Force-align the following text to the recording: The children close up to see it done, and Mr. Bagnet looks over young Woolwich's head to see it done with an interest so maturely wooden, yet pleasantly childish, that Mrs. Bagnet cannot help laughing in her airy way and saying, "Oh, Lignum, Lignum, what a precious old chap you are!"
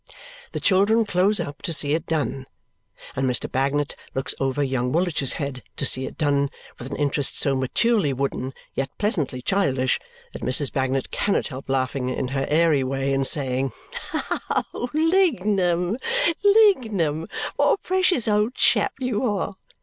The 0.53 0.59
children 0.59 1.05
close 1.05 1.39
up 1.39 1.61
to 1.61 1.71
see 1.71 1.93
it 1.93 2.07
done, 2.07 2.47
and 3.15 3.29
Mr. 3.29 3.47
Bagnet 3.47 3.95
looks 4.15 4.33
over 4.39 4.63
young 4.63 4.91
Woolwich's 4.91 5.33
head 5.33 5.61
to 5.77 5.85
see 5.85 6.07
it 6.07 6.17
done 6.17 6.49
with 6.79 6.89
an 6.89 6.95
interest 6.95 7.37
so 7.37 7.55
maturely 7.55 8.11
wooden, 8.11 8.55
yet 8.73 8.89
pleasantly 8.97 9.43
childish, 9.43 9.99
that 10.33 10.41
Mrs. 10.41 10.73
Bagnet 10.73 11.11
cannot 11.11 11.49
help 11.49 11.69
laughing 11.69 12.09
in 12.09 12.29
her 12.29 12.47
airy 12.49 12.83
way 12.83 13.13
and 13.13 13.27
saying, 13.27 13.73
"Oh, 14.11 14.89
Lignum, 14.91 15.97
Lignum, 16.43 17.27
what 17.57 17.73
a 17.73 17.77
precious 17.77 18.27
old 18.27 18.55
chap 18.55 18.93
you 18.97 19.23
are!" 19.23 19.53